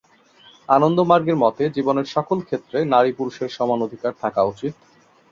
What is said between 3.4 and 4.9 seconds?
সমান অধিকার থাকা উচিত।